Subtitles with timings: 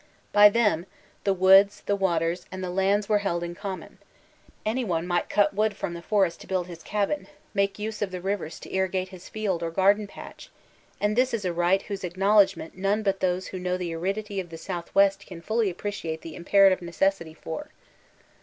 [0.33, 0.87] By them,
[1.25, 3.99] the woods, the waters, and the lands were held in common.
[4.65, 8.09] Any one might cut wood from the forest to build his cabin, make use of
[8.09, 10.49] the rivers to irrigate his field or garden patch
[10.99, 14.39] (and this is a right whose ac knowledgment none but those who know the aridity
[14.39, 17.69] of the southwest can fully appreciate the imperative neces sity for).